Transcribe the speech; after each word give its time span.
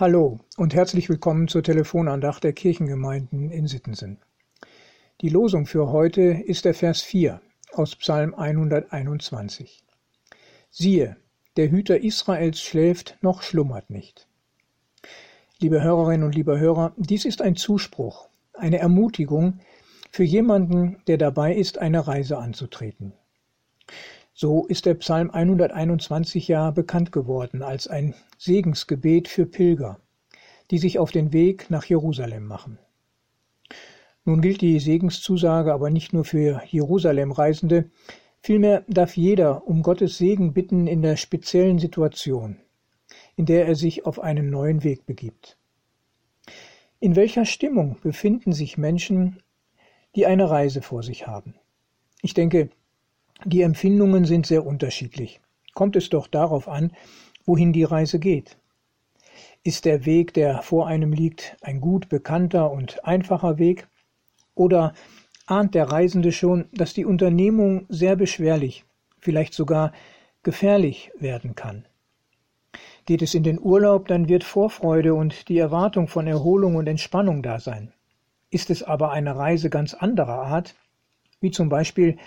Hallo 0.00 0.40
und 0.56 0.72
herzlich 0.72 1.10
willkommen 1.10 1.46
zur 1.46 1.62
Telefonandacht 1.62 2.42
der 2.42 2.54
Kirchengemeinden 2.54 3.50
in 3.50 3.66
Sittensen. 3.66 4.16
Die 5.20 5.28
Losung 5.28 5.66
für 5.66 5.92
heute 5.92 6.22
ist 6.22 6.64
der 6.64 6.72
Vers 6.72 7.02
4 7.02 7.42
aus 7.74 7.96
Psalm 7.96 8.32
121. 8.34 9.84
Siehe, 10.70 11.18
der 11.58 11.70
Hüter 11.70 12.00
Israels 12.00 12.62
schläft 12.62 13.18
noch 13.20 13.42
schlummert 13.42 13.90
nicht. 13.90 14.26
Liebe 15.58 15.82
Hörerinnen 15.82 16.24
und 16.24 16.34
liebe 16.34 16.58
Hörer, 16.58 16.94
dies 16.96 17.26
ist 17.26 17.42
ein 17.42 17.56
Zuspruch, 17.56 18.30
eine 18.54 18.78
Ermutigung 18.78 19.60
für 20.10 20.24
jemanden, 20.24 21.02
der 21.08 21.18
dabei 21.18 21.54
ist, 21.54 21.76
eine 21.76 22.06
Reise 22.06 22.38
anzutreten. 22.38 23.12
So 24.42 24.64
ist 24.64 24.86
der 24.86 24.94
Psalm 24.94 25.30
121 25.30 26.48
ja 26.48 26.70
bekannt 26.70 27.12
geworden 27.12 27.62
als 27.62 27.88
ein 27.88 28.14
Segensgebet 28.38 29.28
für 29.28 29.44
Pilger, 29.44 30.00
die 30.70 30.78
sich 30.78 30.98
auf 30.98 31.10
den 31.10 31.34
Weg 31.34 31.68
nach 31.68 31.84
Jerusalem 31.84 32.46
machen. 32.46 32.78
Nun 34.24 34.40
gilt 34.40 34.62
die 34.62 34.80
Segenszusage 34.80 35.74
aber 35.74 35.90
nicht 35.90 36.14
nur 36.14 36.24
für 36.24 36.62
Jerusalem-Reisende, 36.66 37.90
vielmehr 38.40 38.82
darf 38.88 39.14
jeder 39.14 39.66
um 39.66 39.82
Gottes 39.82 40.16
Segen 40.16 40.54
bitten 40.54 40.86
in 40.86 41.02
der 41.02 41.16
speziellen 41.16 41.78
Situation, 41.78 42.56
in 43.36 43.44
der 43.44 43.66
er 43.66 43.74
sich 43.74 44.06
auf 44.06 44.18
einen 44.18 44.48
neuen 44.48 44.84
Weg 44.84 45.04
begibt. 45.04 45.58
In 46.98 47.14
welcher 47.14 47.44
Stimmung 47.44 47.98
befinden 48.02 48.54
sich 48.54 48.78
Menschen, 48.78 49.42
die 50.16 50.24
eine 50.24 50.48
Reise 50.48 50.80
vor 50.80 51.02
sich 51.02 51.26
haben? 51.26 51.56
Ich 52.22 52.32
denke, 52.32 52.70
die 53.44 53.62
Empfindungen 53.62 54.24
sind 54.24 54.46
sehr 54.46 54.66
unterschiedlich. 54.66 55.40
Kommt 55.74 55.96
es 55.96 56.10
doch 56.10 56.26
darauf 56.26 56.68
an, 56.68 56.92
wohin 57.44 57.72
die 57.72 57.84
Reise 57.84 58.18
geht. 58.18 58.58
Ist 59.62 59.84
der 59.84 60.06
Weg, 60.06 60.34
der 60.34 60.62
vor 60.62 60.86
einem 60.86 61.12
liegt, 61.12 61.56
ein 61.60 61.80
gut 61.80 62.08
bekannter 62.08 62.70
und 62.70 63.04
einfacher 63.04 63.58
Weg? 63.58 63.88
Oder 64.54 64.94
ahnt 65.46 65.74
der 65.74 65.90
Reisende 65.90 66.32
schon, 66.32 66.66
dass 66.72 66.94
die 66.94 67.04
Unternehmung 67.04 67.86
sehr 67.88 68.16
beschwerlich, 68.16 68.84
vielleicht 69.18 69.54
sogar 69.54 69.92
gefährlich 70.42 71.10
werden 71.18 71.54
kann? 71.54 71.84
Geht 73.06 73.22
es 73.22 73.34
in 73.34 73.42
den 73.42 73.60
Urlaub, 73.60 74.08
dann 74.08 74.28
wird 74.28 74.44
Vorfreude 74.44 75.14
und 75.14 75.48
die 75.48 75.58
Erwartung 75.58 76.08
von 76.08 76.26
Erholung 76.26 76.76
und 76.76 76.86
Entspannung 76.86 77.42
da 77.42 77.58
sein. 77.58 77.92
Ist 78.50 78.70
es 78.70 78.82
aber 78.82 79.10
eine 79.12 79.36
Reise 79.36 79.70
ganz 79.70 79.94
anderer 79.94 80.42
Art, 80.42 80.74
wie 81.40 81.50
zum 81.50 81.68
Beispiel 81.68 82.18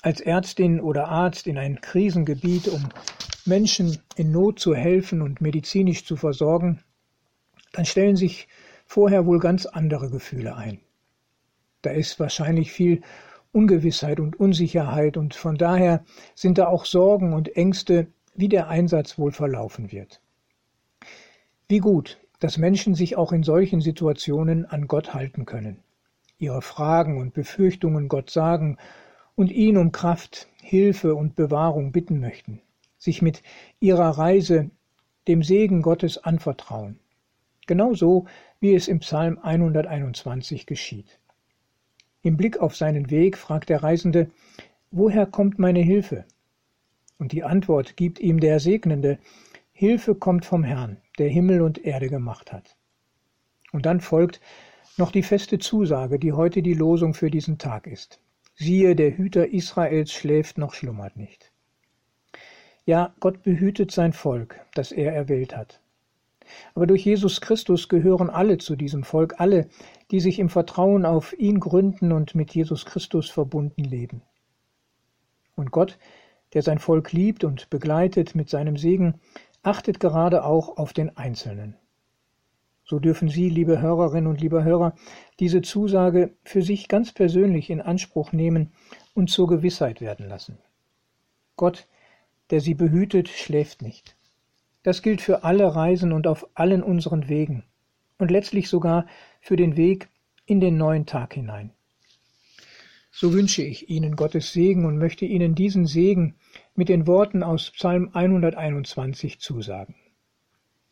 als 0.00 0.20
Ärztin 0.20 0.80
oder 0.80 1.08
Arzt 1.08 1.46
in 1.46 1.58
ein 1.58 1.80
Krisengebiet, 1.80 2.68
um 2.68 2.88
Menschen 3.44 3.98
in 4.16 4.32
Not 4.32 4.58
zu 4.58 4.74
helfen 4.74 5.22
und 5.22 5.40
medizinisch 5.40 6.04
zu 6.04 6.16
versorgen, 6.16 6.80
dann 7.72 7.84
stellen 7.84 8.16
sich 8.16 8.48
vorher 8.86 9.26
wohl 9.26 9.38
ganz 9.38 9.66
andere 9.66 10.10
Gefühle 10.10 10.56
ein. 10.56 10.80
Da 11.82 11.90
ist 11.90 12.20
wahrscheinlich 12.20 12.72
viel 12.72 13.02
Ungewissheit 13.52 14.20
und 14.20 14.38
Unsicherheit 14.38 15.16
und 15.16 15.34
von 15.34 15.56
daher 15.56 16.04
sind 16.34 16.58
da 16.58 16.68
auch 16.68 16.84
Sorgen 16.84 17.32
und 17.34 17.56
Ängste, 17.56 18.06
wie 18.34 18.48
der 18.48 18.68
Einsatz 18.68 19.18
wohl 19.18 19.32
verlaufen 19.32 19.92
wird. 19.92 20.20
Wie 21.68 21.78
gut, 21.78 22.18
dass 22.40 22.58
Menschen 22.58 22.94
sich 22.94 23.16
auch 23.16 23.32
in 23.32 23.42
solchen 23.42 23.80
Situationen 23.80 24.64
an 24.64 24.86
Gott 24.88 25.14
halten 25.14 25.44
können, 25.44 25.78
ihre 26.38 26.62
Fragen 26.62 27.20
und 27.20 27.34
Befürchtungen 27.34 28.08
Gott 28.08 28.30
sagen 28.30 28.78
und 29.34 29.50
ihn 29.50 29.76
um 29.76 29.92
Kraft, 29.92 30.48
Hilfe 30.60 31.14
und 31.14 31.34
Bewahrung 31.34 31.92
bitten 31.92 32.20
möchten, 32.20 32.60
sich 32.98 33.22
mit 33.22 33.42
ihrer 33.80 34.10
Reise 34.10 34.70
dem 35.28 35.42
Segen 35.42 35.82
Gottes 35.82 36.18
anvertrauen, 36.18 36.98
genauso 37.66 38.26
wie 38.60 38.74
es 38.74 38.88
im 38.88 39.00
Psalm 39.00 39.38
121 39.38 40.66
geschieht. 40.66 41.18
Im 42.22 42.36
Blick 42.36 42.58
auf 42.58 42.76
seinen 42.76 43.10
Weg 43.10 43.36
fragt 43.36 43.68
der 43.68 43.82
Reisende, 43.82 44.30
woher 44.90 45.26
kommt 45.26 45.58
meine 45.58 45.80
Hilfe? 45.80 46.24
Und 47.18 47.32
die 47.32 47.44
Antwort 47.44 47.96
gibt 47.96 48.20
ihm 48.20 48.40
der 48.40 48.60
Segnende, 48.60 49.18
Hilfe 49.72 50.14
kommt 50.14 50.44
vom 50.44 50.62
Herrn, 50.62 50.98
der 51.18 51.28
Himmel 51.28 51.62
und 51.62 51.84
Erde 51.84 52.08
gemacht 52.08 52.52
hat. 52.52 52.76
Und 53.72 53.86
dann 53.86 54.00
folgt 54.00 54.40
noch 54.96 55.10
die 55.10 55.22
feste 55.22 55.58
Zusage, 55.58 56.18
die 56.18 56.32
heute 56.32 56.62
die 56.62 56.74
Losung 56.74 57.14
für 57.14 57.30
diesen 57.30 57.58
Tag 57.58 57.86
ist. 57.86 58.20
Siehe, 58.54 58.94
der 58.94 59.16
Hüter 59.16 59.48
Israels 59.48 60.12
schläft 60.12 60.58
noch 60.58 60.74
schlummert 60.74 61.16
nicht. 61.16 61.52
Ja, 62.84 63.14
Gott 63.20 63.42
behütet 63.42 63.90
sein 63.90 64.12
Volk, 64.12 64.60
das 64.74 64.92
er 64.92 65.12
erwählt 65.12 65.56
hat. 65.56 65.80
Aber 66.74 66.86
durch 66.86 67.04
Jesus 67.04 67.40
Christus 67.40 67.88
gehören 67.88 68.28
alle 68.28 68.58
zu 68.58 68.76
diesem 68.76 69.04
Volk, 69.04 69.34
alle, 69.38 69.68
die 70.10 70.20
sich 70.20 70.38
im 70.38 70.48
Vertrauen 70.48 71.06
auf 71.06 71.38
ihn 71.38 71.60
gründen 71.60 72.12
und 72.12 72.34
mit 72.34 72.54
Jesus 72.54 72.84
Christus 72.84 73.30
verbunden 73.30 73.84
leben. 73.84 74.22
Und 75.54 75.70
Gott, 75.70 75.98
der 76.54 76.62
sein 76.62 76.78
Volk 76.78 77.12
liebt 77.12 77.44
und 77.44 77.70
begleitet 77.70 78.34
mit 78.34 78.50
seinem 78.50 78.76
Segen, 78.76 79.20
achtet 79.62 80.00
gerade 80.00 80.44
auch 80.44 80.76
auf 80.76 80.92
den 80.92 81.16
Einzelnen. 81.16 81.76
So 82.92 82.98
dürfen 82.98 83.30
Sie, 83.30 83.48
liebe 83.48 83.80
Hörerinnen 83.80 84.26
und 84.26 84.42
liebe 84.42 84.64
Hörer, 84.64 84.94
diese 85.40 85.62
Zusage 85.62 86.34
für 86.44 86.60
sich 86.60 86.88
ganz 86.88 87.10
persönlich 87.10 87.70
in 87.70 87.80
Anspruch 87.80 88.32
nehmen 88.32 88.70
und 89.14 89.30
zur 89.30 89.48
Gewissheit 89.48 90.02
werden 90.02 90.28
lassen. 90.28 90.58
Gott, 91.56 91.88
der 92.50 92.60
Sie 92.60 92.74
behütet, 92.74 93.30
schläft 93.30 93.80
nicht. 93.80 94.14
Das 94.82 95.00
gilt 95.00 95.22
für 95.22 95.42
alle 95.42 95.74
Reisen 95.74 96.12
und 96.12 96.26
auf 96.26 96.46
allen 96.52 96.82
unseren 96.82 97.30
Wegen 97.30 97.64
und 98.18 98.30
letztlich 98.30 98.68
sogar 98.68 99.06
für 99.40 99.56
den 99.56 99.78
Weg 99.78 100.10
in 100.44 100.60
den 100.60 100.76
neuen 100.76 101.06
Tag 101.06 101.32
hinein. 101.32 101.70
So 103.10 103.32
wünsche 103.32 103.62
ich 103.62 103.88
Ihnen 103.88 104.16
Gottes 104.16 104.52
Segen 104.52 104.84
und 104.84 104.98
möchte 104.98 105.24
Ihnen 105.24 105.54
diesen 105.54 105.86
Segen 105.86 106.34
mit 106.74 106.90
den 106.90 107.06
Worten 107.06 107.42
aus 107.42 107.70
Psalm 107.70 108.10
121 108.12 109.40
zusagen. 109.40 109.94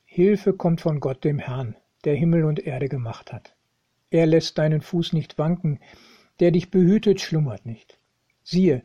Hilfe 0.06 0.54
kommt 0.54 0.80
von 0.80 0.98
Gott 0.98 1.24
dem 1.24 1.38
Herrn, 1.38 1.76
der 2.04 2.14
Himmel 2.14 2.44
und 2.44 2.60
Erde 2.66 2.88
gemacht 2.88 3.32
hat. 3.32 3.54
Er 4.10 4.26
lässt 4.26 4.58
deinen 4.58 4.80
Fuß 4.80 5.12
nicht 5.12 5.38
wanken, 5.38 5.78
der 6.40 6.50
dich 6.50 6.70
behütet, 6.70 7.20
schlummert 7.20 7.66
nicht. 7.66 7.98
Siehe, 8.42 8.82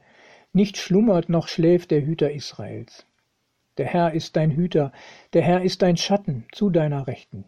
nicht 0.54 0.78
schlummert 0.78 1.30
noch 1.30 1.48
schläft 1.48 1.92
der 1.92 2.06
Hüter 2.06 2.32
Israels. 2.32 3.06
Der 3.78 3.88
Herr 3.88 4.14
ist 4.14 4.36
dein 4.36 4.52
Hüter, 4.52 4.94
der 5.34 5.42
Herr 5.42 5.62
ist 5.62 5.82
dein 5.82 5.98
Schatten 5.98 6.46
zu 6.52 6.70
deiner 6.70 7.08
Rechten. 7.08 7.46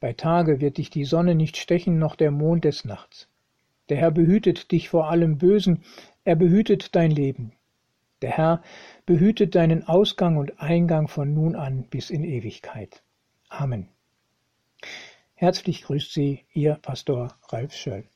Bei 0.00 0.12
Tage 0.12 0.60
wird 0.60 0.78
dich 0.78 0.90
die 0.90 1.04
Sonne 1.04 1.34
nicht 1.34 1.56
stechen, 1.56 1.98
noch 1.98 2.14
der 2.14 2.30
Mond 2.30 2.64
des 2.64 2.84
Nachts. 2.84 3.28
Der 3.88 3.96
Herr 3.96 4.10
behütet 4.10 4.70
dich 4.70 4.88
vor 4.88 5.10
allem 5.10 5.38
Bösen, 5.38 5.82
er 6.24 6.36
behütet 6.36 6.94
dein 6.94 7.10
Leben. 7.10 7.52
Der 8.22 8.30
Herr 8.30 8.62
behütet 9.04 9.54
deinen 9.54 9.86
Ausgang 9.86 10.36
und 10.36 10.60
Eingang 10.60 11.08
von 11.08 11.34
nun 11.34 11.56
an 11.56 11.84
bis 11.90 12.10
in 12.10 12.24
Ewigkeit. 12.24 13.02
Amen. 13.48 13.88
Herzlich 15.34 15.82
grüßt 15.82 16.12
Sie 16.12 16.46
Ihr 16.52 16.74
Pastor 16.76 17.38
Ralf 17.48 17.74
Schöll. 17.74 18.08